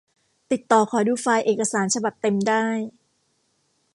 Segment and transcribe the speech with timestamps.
[0.51, 2.65] ติดต่อขอดูไฟล์เอกสารฉบับเต็มได้